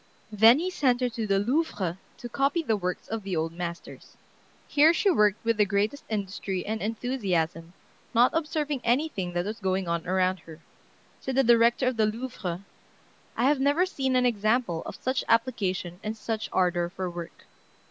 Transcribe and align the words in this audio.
Then 0.31 0.57
he 0.57 0.71
sent 0.71 0.99
her 1.01 1.09
to 1.09 1.27
the 1.27 1.37
Louvre 1.37 1.99
to 2.17 2.27
copy 2.27 2.63
the 2.63 2.75
works 2.75 3.07
of 3.07 3.21
the 3.21 3.35
old 3.35 3.53
masters. 3.53 4.17
Here 4.67 4.95
she 4.95 5.11
worked 5.11 5.45
with 5.45 5.57
the 5.57 5.63
greatest 5.65 6.05
industry 6.09 6.65
and 6.65 6.81
enthusiasm, 6.81 7.73
not 8.11 8.31
observing 8.33 8.81
anything 8.83 9.33
that 9.33 9.45
was 9.45 9.59
going 9.59 9.87
on 9.87 10.07
around 10.07 10.39
her. 10.39 10.59
Said 11.19 11.35
the 11.35 11.43
director 11.43 11.85
of 11.85 11.97
the 11.97 12.07
Louvre, 12.07 12.65
"I 13.37 13.43
have 13.43 13.59
never 13.59 13.85
seen 13.85 14.15
an 14.15 14.25
example 14.25 14.81
of 14.87 14.95
such 14.95 15.23
application 15.29 15.99
and 16.03 16.17
such 16.17 16.49
ardor 16.51 16.89
for 16.89 17.07
work." 17.07 17.45